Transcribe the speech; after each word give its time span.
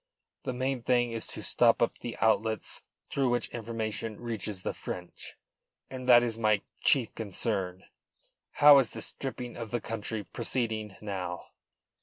The 0.45 0.53
main 0.53 0.81
thing 0.81 1.11
is 1.11 1.27
to 1.27 1.43
stop 1.43 1.79
up 1.79 1.99
the 1.99 2.17
outlets 2.17 2.81
through 3.11 3.29
which 3.29 3.49
information 3.49 4.19
reaches 4.19 4.63
the 4.63 4.73
French, 4.73 5.35
and 5.91 6.09
that 6.09 6.23
is 6.23 6.39
my 6.39 6.63
chief 6.81 7.13
concern. 7.13 7.83
How 8.53 8.79
is 8.79 8.93
the 8.93 9.03
stripping 9.03 9.55
of 9.55 9.69
the 9.69 9.79
country 9.79 10.23
proceeding 10.23 10.95
now?" 11.01 11.45